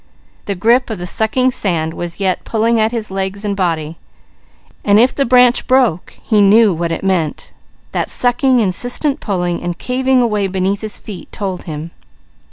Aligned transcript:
The 0.45 0.55
grip 0.55 0.89
of 0.89 0.97
the 0.97 1.05
sucking 1.05 1.51
sand 1.51 1.93
was 1.93 2.19
yet 2.19 2.43
pulling 2.43 2.79
at 2.79 2.91
his 2.91 3.11
legs 3.11 3.45
and 3.45 3.55
body; 3.55 3.99
while 4.81 4.97
if 4.97 5.13
the 5.13 5.25
branch 5.25 5.67
broke 5.67 6.17
he 6.23 6.41
knew 6.41 6.73
what 6.73 6.91
it 6.91 7.03
meant; 7.03 7.53
that 7.91 8.09
sucking, 8.09 8.59
insistent 8.59 9.19
pulling, 9.19 9.61
and 9.61 9.77
caving 9.77 10.19
away 10.19 10.47
beneath 10.47 10.81
his 10.81 10.97
feet 10.97 11.31
told 11.31 11.65
him. 11.65 11.91